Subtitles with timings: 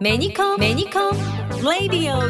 [0.00, 1.12] メニコンメニコン
[1.64, 2.20] レディオ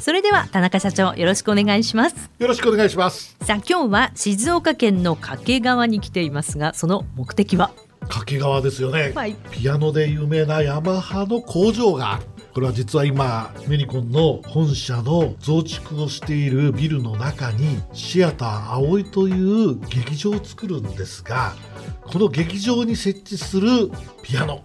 [0.00, 2.30] それでは田中社長よろしくお願いします。
[2.38, 3.36] よろしくお願いします。
[3.42, 7.70] さあ今日は静岡県の掛川に来ていますがその目的は？
[8.08, 9.36] 掛川ですよね、はい。
[9.50, 12.24] ピアノで有名なヤマハの工場がある。
[12.54, 21.54] これは実は今メニコンの本社の増築をしているビルの中にシアター葵という劇場を作るんですが
[22.02, 23.90] この劇場に設置する
[24.22, 24.62] ピアノ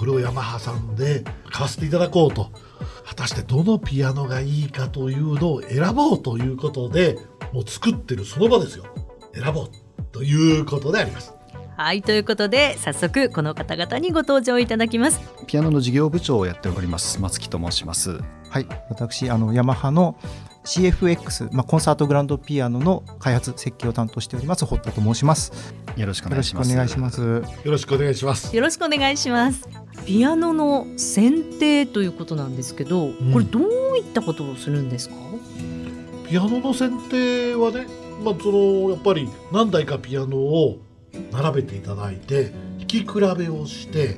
[0.00, 2.50] これをヤマハさんで買わせていただこうと
[3.04, 7.18] 果たしてどのピアノがいいかというのを選ぼうということで
[7.52, 8.86] もう作ってるその場ですよ
[9.34, 9.68] 選ぼう
[10.10, 11.34] ということであります
[11.76, 18.20] はいということで早速この方々にご登場いただきますピアノの事業部長をやっております松木と申します。
[18.50, 20.18] はい、私、あのヤマハの
[20.64, 25.72] CFX、まあ、コンサートグランドピアノの開発設計を担当しております堀田と申します。
[25.96, 26.76] よろしくおよろしくお願いします。
[26.76, 27.20] 願いします。
[27.20, 29.68] よろしくお願いしますよろしくお願いします
[30.10, 33.32] ピアノの選定ということなんですけど、ん。
[33.32, 33.62] これどう
[33.96, 35.14] いったことをするんですか？
[36.28, 37.86] ピアノの選定はね、
[38.24, 40.78] まあ、そのやっぱり何台かピアノを
[41.30, 43.06] 並べていただいて弾き比
[43.38, 44.16] べをして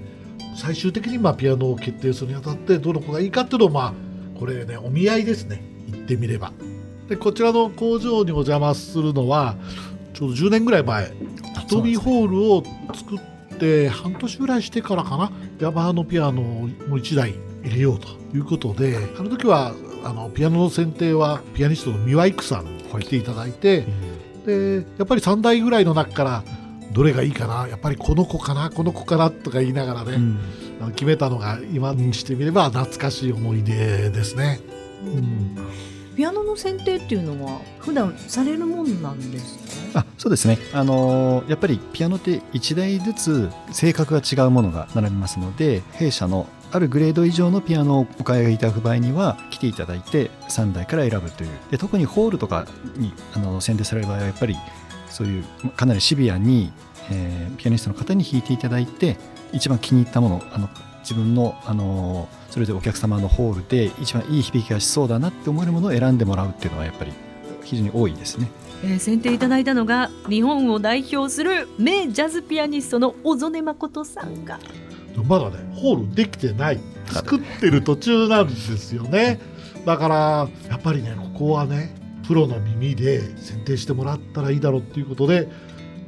[0.56, 3.94] 最終的にまあピアノを決定するにあたってどの子がいいかっていうのをまあ
[4.38, 5.62] これねお見合いですね。
[5.90, 6.52] 言ってみれば。
[7.06, 9.56] でこちらの工場にお邪魔するのは
[10.14, 11.12] ちょうど10年ぐらい前。
[11.68, 12.62] 瞳ホールを
[12.94, 13.20] 作っ
[13.62, 19.72] て半年ぐらいしてからかなヤマハのピアノをもう1台入れようということであの時は
[20.04, 23.86] あのピアノの選定はピアニストの三輪育さんに来ていただいて、
[24.44, 26.44] でやっぱり3台ぐらいの中から
[26.92, 30.38] どれがいいかなやっぱりこの子かなこの子かなとか言いながらね、うん。
[30.82, 34.60] あの決めたのが今にしてみれば懐かしい思い出ですね。
[35.04, 35.56] うん。
[36.16, 39.71] ピアノの選定っていうのは普段されるもんなんですか？
[39.94, 51.50] あそうですね、あのーやっぱりピアノって1台ずつ性格が違うものが並びますので弊社のあるグレード以上のピアノをお買い上げいただく場合には来ていただいて3台から選ぶという。
[51.70, 54.56] で特にホールとかにあの選定される場合はやっぱり
[55.08, 55.44] そういう
[55.76, 56.72] かなりシビアに、
[57.10, 59.18] えーピアニストの方に弾いていただいて
[59.52, 60.68] 一番気に入ったものあの
[61.02, 67.12] 自分の、あのそれぞれお客様のホールで一番いい響きがしそうだなって思えるものを選んでもらうっていうのはやっぱり
[67.64, 68.50] 非常に多いですね。
[68.84, 74.58] えー選定いただいたのが日本を代表する名ジャズピアニストの小曽根誠さんが
[75.24, 79.40] まだねホールできてない作ってる途中なんですよね
[79.84, 81.94] だからやっぱりねここはね
[82.26, 85.48] プロの耳で選定してもらったらいいだろうっていうことで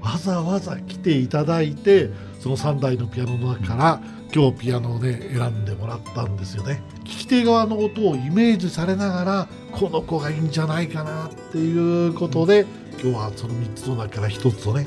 [0.01, 2.11] わざわざ来ていただいて
[2.41, 4.01] その3台のピアノの中から
[4.35, 6.83] 今日ピアノをね選んでもらったんですよね。
[7.05, 12.67] 聞き手側の音をイメージされながらこの子がいいんじゃないかなっていうことで
[13.01, 14.87] 今日はその3つの中から1つをね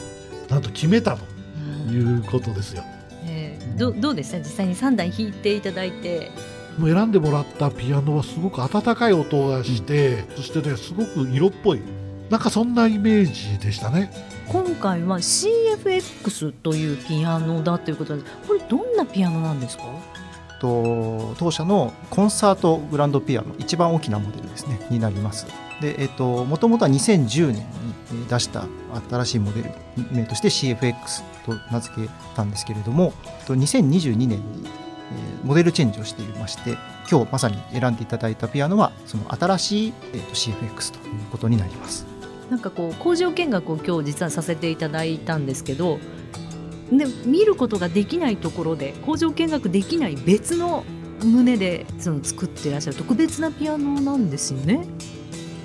[0.49, 1.23] なんと決めたと
[1.91, 2.83] いうことですよ。
[3.25, 4.39] えーどどうでした？
[4.39, 6.31] 実際に3台弾いていただいて。
[6.77, 11.81] もう選んでもらったピアノはすごく温かい音がして、そしてねすごく色っぽい
[12.29, 14.11] なんかそんなイメージでしたね
[14.47, 19.83] 今回は CFX というピアノだということでこれどんなピアノなんですか？
[20.59, 25.45] と当社のコンサートグランドピアノ一番大きなモデルですねになります。
[25.81, 27.61] で、えっともともとは2010年に
[28.11, 28.65] えー出した
[29.09, 29.69] 新しいモデル
[30.11, 30.95] 名として CFX
[31.45, 36.75] と名付けたんですけれども、えっと2022年に、えーモデルチェンジをしていまして、
[37.09, 42.07] 今日まさに選んでいただいたピアノはその新しい、えっと CFX ということになります。
[42.49, 45.99] なんかこう工場見学を今日実はさせていただいたんですけど
[46.91, 50.85] で見ることができないところで工場見学できない別の
[51.21, 54.85] 旨でその作ってらっしゃる特別なピアノなんですよね。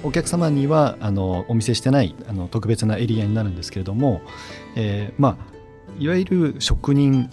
[0.03, 4.23] お客様にはあのお見せしてないあの特別なエリアになるんですけれども、
[4.75, 5.53] えーまあ、
[5.99, 7.31] いわゆる職人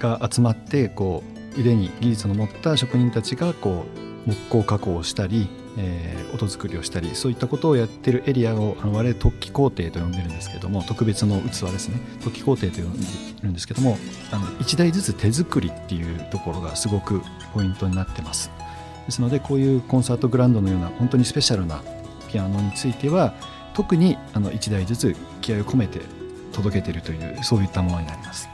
[0.00, 1.22] が集まってこ
[1.56, 3.86] う腕に技術の持った職人たちがこ
[4.26, 13.06] う木工加工をしたり、えー音作りをしたりそういったことをやってるエリアをあの我々突起工程と呼んでるんですけども特別の器ですね突起工程と呼んで
[13.42, 13.96] るんですけども
[14.32, 17.22] あの1台ずつ手作りっていうところがすごく
[17.54, 18.50] ポイントになってます。
[19.06, 21.82] ですのでこういうコンサートグランドのような本当にスペシャルな
[22.28, 23.34] ピアノについては
[23.74, 26.00] 特にあの1台ずつ気合を込めて
[26.52, 28.53] 届けてるというそういったものになります。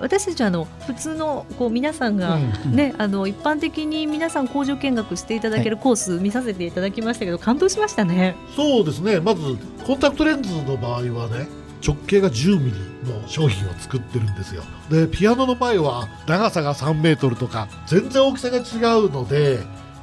[0.00, 8.36] 私たちはあの普通のこう皆さんが、うんね、あの一般的に皆さん工場見学していただけるコース見させていただきましたけど、感動しましたね。
[8.56, 9.20] そうですね。
[9.20, 9.56] まず
[9.86, 11.46] コンタクトレンズの場合はね
[11.86, 12.78] 直径が10ミリ
[13.10, 14.62] の商品を作ってるんですよ。
[14.90, 18.60] でピアノの場合は長さが3メートルとか全然大きさが違
[19.00, 19.58] うので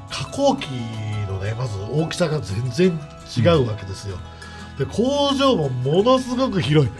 [0.09, 0.67] 加工機
[1.27, 2.99] のねまず大きさが全然
[3.35, 4.17] 違うわけですよ、
[4.77, 6.91] で工場もものすごく広い。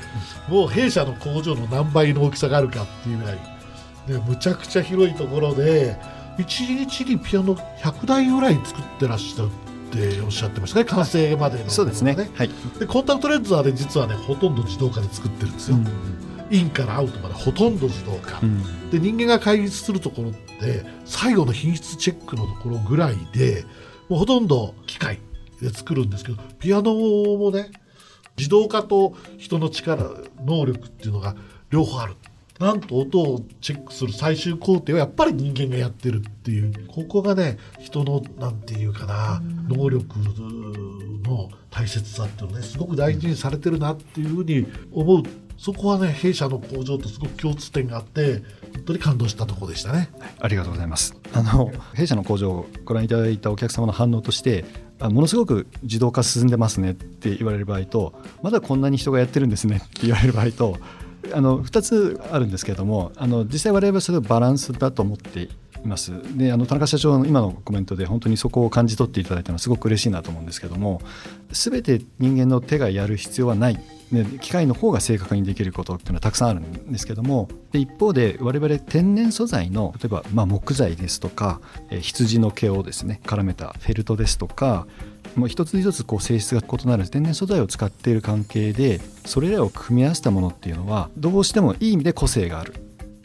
[0.50, 3.36] もう弊社の工場の何倍の大きさがあるかっていうぐらい。
[3.36, 5.96] ね、むちゃくちゃ広いところで
[6.38, 9.50] 1日にピアノ100台ぐらい作ってらっしゃる
[9.90, 10.86] っておっしゃってましたね。
[10.86, 12.16] 完成までの、ね、そうですね。
[12.36, 12.50] はい。
[12.80, 15.78] でコンタクトレンズはね実はねほとんど自動化で作ってるんですよ、
[16.50, 23.66] インからアウトまでほとんど自動化、うん、で人間が開発するところって最後の品質チェックのところぐらいで
[24.10, 25.16] もうほとんど機械。
[25.16, 25.22] で
[25.70, 27.72] 作るんですけどピアノもね
[28.38, 31.36] 自動化と人の力能力っていうのが
[31.70, 32.16] 両方ある
[32.60, 40.06] なんと音をチェックする最終工程はやっぱり人間がやってるっていうここがね人のなんていうかな能力
[41.24, 45.24] の大切さっていうのねすごく大事にされてるなっていうふうに思う
[45.58, 48.44] そこはね弊社の工場とすごく共通点があって
[48.74, 50.10] 本当に感動したとこでしたね。
[50.40, 51.16] ありがとうございます。
[51.34, 54.66] あの弊社の工場をご覧いただいたお客様の反応として
[55.02, 60.78] あものすごく自動化進んでますねって言われる場合とまだこんなに人がやってるんですねって言われる場合と
[61.34, 65.50] あの2つあるんですけれどもあの実際我々はそれバランスだと思ってい
[65.84, 66.12] ます。
[66.38, 71.02] であの田中社長の今のコメントで本当にそこを感じ取っていただいたのはすごく嬉しいなと思うんですけども
[71.52, 73.80] 全て人間の手がやる必要はない
[74.12, 84.86] で機械の方が正確にできることっていうのはたくさんあるんですけどもで一方で我々天然素材の例えばま木材ですとか、え羊の毛をですね絡めたフェルトですとか
[85.36, 92.74] もう一つ一つこう性質が異なる天然素材を使っている関係でそれらを組み合わせたものっていうのはどうしてもいい意味で個性がある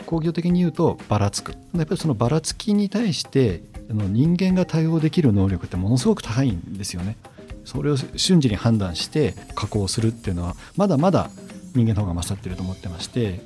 [0.06, 7.16] 工業的に言うとばらつくやっぱりそのばらつきに対して人間が対応できる能力ってものすごく高いんですよね。
[7.66, 11.30] それを瞬時に判断して加工するっていうのはまだまだ
[11.74, 13.40] 人間の方が勝ってると思ってまして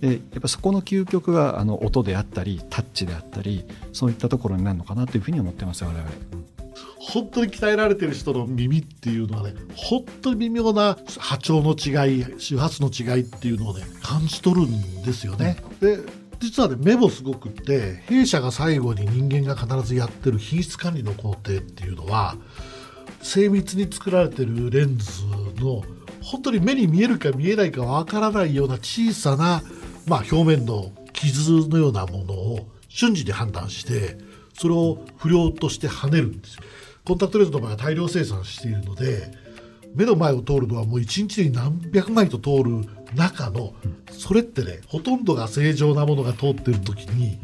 [0.00, 6.04] でやっぱそこの究極があの音であったりタッチであったりそういったところになるのかなというふうに思ってます我々。
[6.98, 15.58] 本当に鍛えられてる人の耳っていうのはね本当に微妙な波長の違い周波数の違いっていうのをね感じ取るんですよね。
[15.80, 15.98] で
[16.40, 22.36] 実はね目もすごくって弊社が最後に人間が必ずやってる品質管理の工程っていうのは
[23.24, 25.24] 精密に作られてるレンズ
[25.56, 25.82] の
[26.22, 29.62] 本当に目に見えるか見えないかわからないような小さな、
[30.06, 34.18] まあ、表面の傷のようなものを瞬時に判断して
[34.52, 36.62] それを不良として跳ねるんですよ。
[37.04, 39.30] コンタクトレンズの場合は大量生産しているので
[39.94, 42.84] 目の前を通るのはもう1日に何百枚と通る
[43.14, 43.74] 中の
[44.10, 47.38] それってねほとんどが正常なものが通ってる時に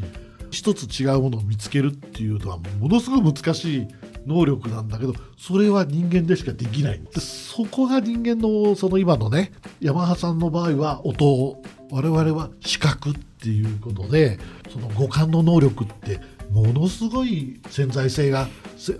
[0.51, 3.87] 一つ違うものを見つけるっていうのはものすごい難しい
[4.25, 14.39] 能力なんだけどそれは人間でしかできないでそこが人間のその今のねヤマハさんの場合は音を我々は視覚っていうことで
[14.71, 16.19] その五感の能力って
[16.51, 18.47] ものすごい潜在性が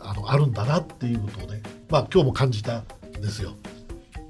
[0.02, 3.54] あのあるんだなっていうことをねまあ今日も感じたんですよ。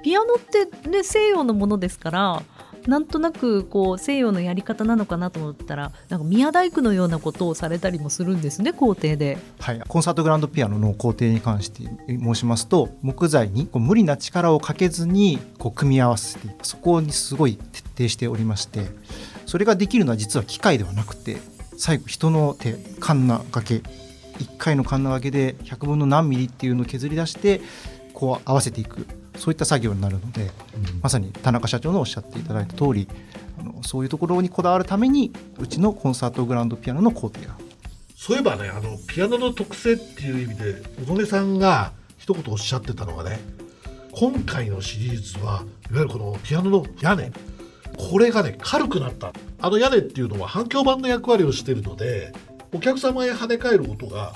[0.03, 2.43] ピアノってね西洋のものですから
[2.87, 9.37] なんとなくこう西洋のやり方なのかなと思ったらなんか宮大工のようなことをされたりもするんですね工程で。
[9.59, 18.87] はい、コンサートグランドピアノの工程に関して申しますと木材にこう無理な力をかけずにこう組み合わせてそこにすごい徹底しておりまして
[19.45, 21.37] それができるのは実は機械ではなくて
[21.77, 23.81] 最後人の手カンナ掛け。
[24.41, 27.61] 1回のカンナ掛けで100分の何ミリっていうのを削り出して
[28.13, 29.05] こう合わせていく。
[29.41, 30.51] そういった作業になるので、うん、
[31.01, 33.07] まさに田中社長のおっしゃっていただいた通り
[33.59, 37.57] あのそういうところにこだわるためにうちのコンサートグランドピアノの工程が
[38.15, 43.39] そういえばねあのピアノの特性っていう意味で小曽根さんが一言おっしゃってたのがね
[44.11, 47.31] 今回のシリーズはいわゆるこのピアノの屋根。
[47.97, 49.33] これがね軽くなった。
[49.59, 52.31] あの屋根っていうのは反響板の役割をしてるので
[52.73, 54.33] お客様へ跳ね返る音が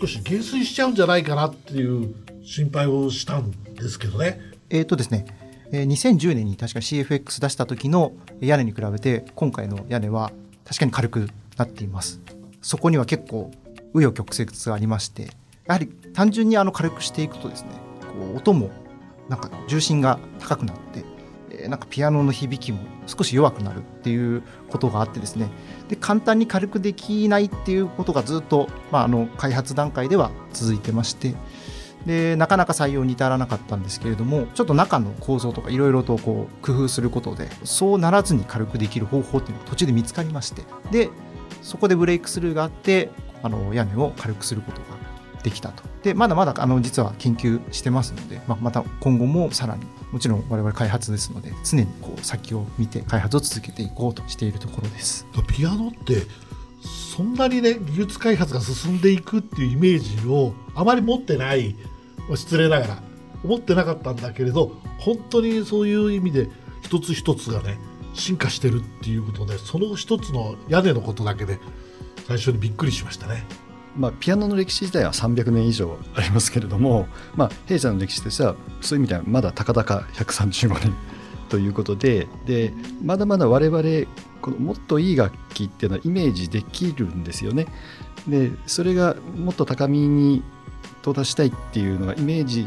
[0.00, 4.40] 少し減衰しちゃうんじゃないかなっていう心配をしたんですけどね。
[4.70, 5.26] えっ、とですね
[5.70, 10.32] 2010年に確か CFX 出した時の屋根に比べて今回の屋根は
[10.64, 12.20] 確かに軽くなっています
[12.62, 13.50] そこには結構
[13.94, 15.30] 紆余曲折がありまして
[15.66, 18.70] やはり単純にあの軽くしていくとですねこう音も
[19.28, 25.48] なんか重心が高くなってなんかピアノの響きも少し弱くなるっていうことがあってですね
[25.88, 31.34] で簡単に軽くできないっていうことがずっと、まあ、あの開発段階では続いてまして
[32.06, 41.08] でなかなか採用に至らなかったんですけれどもちょっと中の構造とかいろいろとこう工夫することでそうならずに軽くできる方法っていうのが途中で見つかりましてで
[41.62, 43.10] そこでブレイクスルーがあって
[43.42, 45.04] あの屋根を軽くすることが
[45.42, 45.84] できたと。
[46.02, 55.26] でまだまだあの実は研究してますので、まあ、また今後もさらにもちろん我々開発ですので常にこう先を見て開発を続けていこうとしているところです。
[55.48, 56.22] ピアノって
[57.16, 61.76] そんなにね技術開発が進んでいくっていうイメージをあまり持ってない
[62.34, 63.02] 失礼ながら
[63.44, 66.48] 思ってなかったんだけれど本当にそういう意味で
[66.82, 67.78] 一つ一つがね
[68.14, 71.58] 進化してるっていうことでその一つの屋根のことだけで
[72.26, 73.44] 最初にびっくりしましたね。
[73.96, 80.94] まあ、ピアノの歴史自体は300年以上ありますけれども、まあ、弊社の歴史としてはそういう意味ではまだたかだか135年
[81.48, 83.82] ということででまだまだ我々
[84.40, 87.66] このもっといい楽器っていうのはイメージできるんですよね。
[88.26, 90.42] でそれがもっと高みに
[91.04, 92.66] 到達したいっていうのがイメージ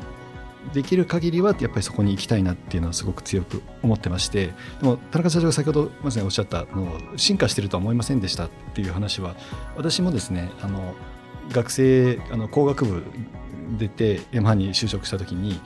[0.74, 4.54] できる限りはやっぱりそこに行きたいなっていうのはすごく強く思ってましてで
[4.84, 9.36] も田中社長が先ほどまさにおっしゃったの進化してるとは思いませんでしたっていう話は
[9.76, 10.94] 私もですねあの
[11.52, 13.04] 学生あの工学部
[13.78, 15.60] 出てヤマハに就職した時に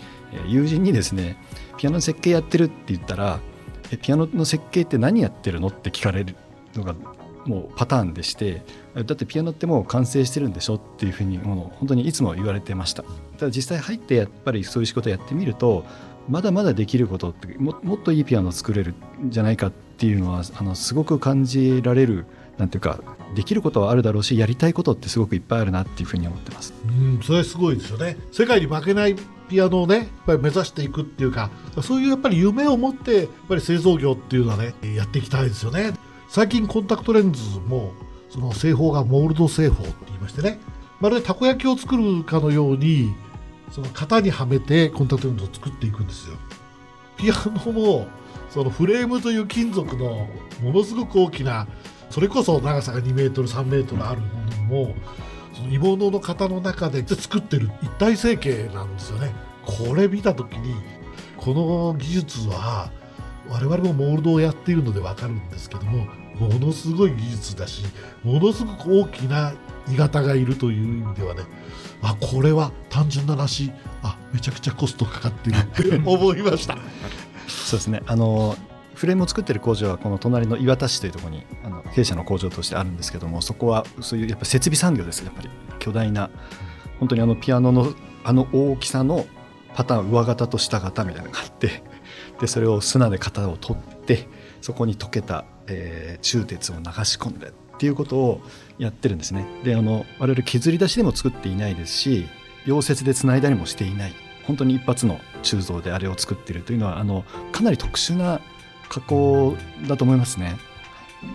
[0.48, 1.38] 友人にですね
[1.78, 3.40] ピアノの設計やってるって言ったら
[3.92, 6.36] えピアノの設計って何やってるのって聞かれる
[6.76, 6.96] のが
[7.46, 8.64] もうパターンでして
[8.94, 13.04] だってピアノってもう完成してるんでしょっていうふうにもう本当にいつも言われてました。
[13.38, 15.86] ただ実際入ってやっぱりそういう仕事やってみると
[16.28, 18.94] まだまだできることってももっといいピアノ作れる
[19.24, 22.26] んじゃないかっていうのはあのすごく感じられる
[22.58, 23.00] なんていうか
[23.34, 26.74] できることはあるだろうしやりたいことってすごくいっぱいあるなっていうふうに思ってます。
[26.86, 28.18] うんそれすごいですよね。
[28.32, 29.16] 世界に負けない
[29.50, 31.50] ピアノをねやっぱり目指していくっていうか
[31.82, 35.94] そういうやっぱり夢を持ってやっぱり製造業っていうのはねやっていきたいですよね。
[36.30, 37.94] 最近コンタクトレンズも
[38.32, 40.60] その製法がモールド製法って言いましてね。
[41.02, 43.14] まるでたこ焼きを作るかのように
[43.72, 46.38] その型にはめてコンタクトレンズを作っていくんですよ。
[47.18, 47.34] ピア
[47.66, 48.08] ノも
[48.50, 50.28] そのフレームという金属の
[50.62, 51.68] ものすごく大きな
[52.10, 54.96] それこそ長さが2メートル3メートルあるものも
[55.54, 59.34] その鋳物の型の中で作ってる一体成形なんですよね。
[59.66, 60.76] これ見た時に
[61.38, 62.92] この技術は
[63.52, 66.08] 我々もモールドをやっているので分かるんですけども
[66.40, 67.84] ものすごい技術だし
[68.24, 69.54] ものすごく大きな
[69.88, 71.44] 鋳型がいるという意味ではね
[72.02, 76.78] あこれは単純な話あめちゃくちゃコストかかってるって思いました。
[77.48, 78.02] そうですね。
[78.08, 78.56] あの
[78.96, 86.30] フレームを作ってる工場はこの隣の岩田市というところにあの弊社の工場としてあるんですけどもそこはそういうやっぱ設備産業ですやっぱり巨大な
[87.00, 87.94] 本当にあのピアノの
[88.24, 89.26] あの大きさの
[89.74, 91.84] パターン上型と下型みたいなのがあって
[92.42, 94.28] でそれを砂で型を取って
[94.62, 98.42] そこに溶けた、えー、鋳鉄を流し込んでっていうことを
[98.80, 102.26] やってるんですねであの我々削り出しでも作っていないですし
[102.66, 104.14] 溶接でつないだりもしていない
[104.46, 108.42] 本当に一発の鋳造であれを作っているというのはあのかなり特殊な
[108.90, 109.56] 加工
[109.88, 110.58] だと思いますね。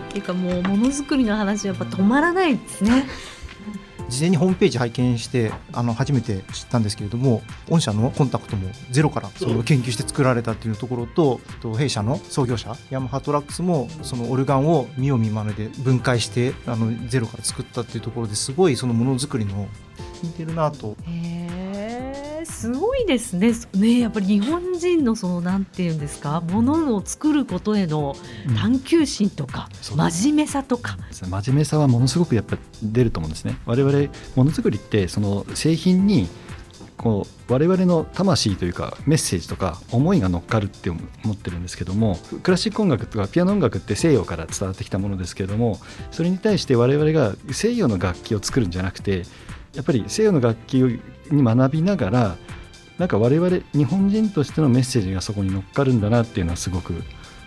[0.09, 3.07] っていうかもうものづくりの話はやっぱ止まらないですね。
[4.09, 19.69] 事前にホームページ拝見してあの初めて知ったんですけれども御社のコンタクトもゼロからそれを研究して作られたっていうところとと弊社の創業者ヤマハトラックスもそのオルガンを見よう見まねで分解してあのゼロから作ったっていうところですごいそのものづくりの
[20.23, 20.97] 似てるなと。
[21.07, 21.36] へ
[22.66, 23.52] すごいですね。
[23.75, 28.16] ねやっぱり日本人のそのなんていうんですか、ものを作ることへの
[28.56, 30.99] 探求心とか、うん、真面目さとか。
[31.12, 33.56] 真面目さはものすごくやっぱ出ると思うんですね。
[33.66, 33.92] 我々
[34.35, 36.28] ものづくりってその製品に
[36.96, 40.99] こう我々の魂というかメッセージとか思いが乗っかるって思
[41.30, 45.78] ってるんですけどもクラシック音楽とかピアノ音楽って西洋から伝わってきたものですけれども
[46.11, 49.23] それに対して我々が西洋の楽器を作るんじゃなくて
[49.75, 50.75] やっぱり西洋の楽器
[51.30, 52.37] に学びながら
[52.99, 57.03] なんか我々日本人としてのメッセージがそこに乗っかるんだなっていうのはすごく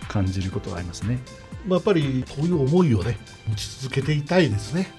[0.08, 1.20] 感じることがありますね。
[1.68, 4.92] やっぱりこういう思いをね持ち続けていたいですね。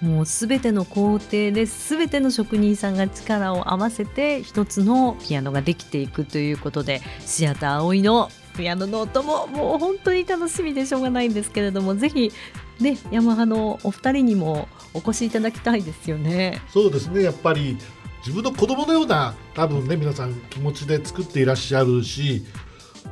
[0.00, 12.32] もうすべての工程ですべての職人さんが力を合わせて一つのピアノができていくということでシアター葵のピアノの音ももう本当に楽しみでしょうがないんですけれどもぜひ
[12.80, 16.60] ねヤマハのお二人にもお越しいただきたいですよね。
[16.68, 17.78] そうですねやっぱり
[18.24, 22.44] 自分の子供のような多分ね皆さん気持ちで作っていらっしゃるし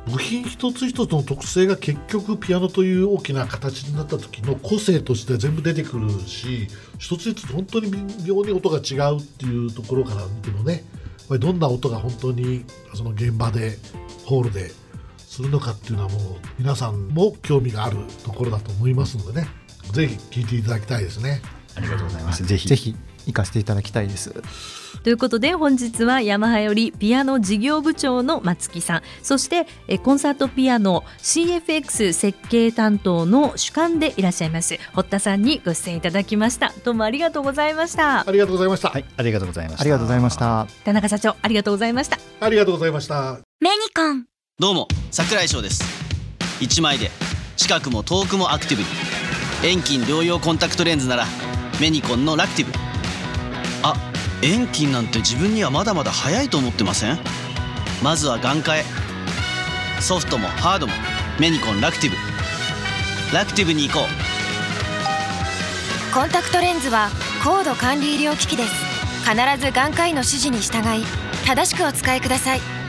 [0.07, 10.83] 部品一つ一つの特性が結局ピアノという大きな形になった時の個性として全部出てくるし一つ一つ本当に微妙に音が違うっていうところから見てもねやっ
[11.27, 12.65] ぱりどんな音が本当に
[12.95, 13.77] その現場で
[14.25, 14.71] ホールで
[15.17, 16.19] するのかっていうのはもう
[16.57, 19.47] 皆さんも興味があるところだと思いますのでね
[19.91, 21.41] ぜひ聴いていただきたいですね。
[21.75, 22.43] ありがとうございます。
[22.43, 24.33] ぜひぜひ行かせていただきたいです。
[25.03, 29.01] ということで本日はヤマハよりピアノ事業部長の松木さん。
[29.23, 29.67] そして
[29.99, 36.73] コンサートピアノ CFX 設計担当の主幹でいらっしゃいます堀田さんにご出演いただきました。
[36.83, 38.27] どうもありがとうございました。
[38.27, 38.89] ありがとうございました。
[38.89, 39.81] はいありがとうございました。
[39.81, 40.67] ありがとうございました。
[40.85, 42.19] 田中社長ありがとうございました。
[42.39, 44.25] ありがとうございましたメニコン。
[44.59, 45.83] どうも桜井翔です。
[46.59, 47.09] 1枚で
[47.57, 48.83] 近くも遠くもアクティブ。
[48.83, 48.87] に
[49.63, 51.25] 遠近療養コンタクトレンズなら
[51.79, 52.80] メニコンのラクティブ
[53.83, 53.95] あ
[54.41, 57.19] 遠近なんて自分にはまだまだ早いと思ってません？
[58.03, 58.83] まずは眼科へ。
[59.99, 60.93] ソフトもハードも
[61.39, 62.17] メニコンラクティブ。
[63.35, 64.07] ラクティブに行こう。
[66.13, 67.09] コンタクトレンズは
[67.43, 68.73] 高度管理医療機器です。
[69.23, 71.05] 必ず眼科医の指示に従い
[71.45, 72.80] 正しくお使いください。